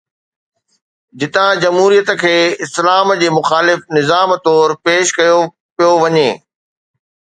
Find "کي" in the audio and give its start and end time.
2.21-2.33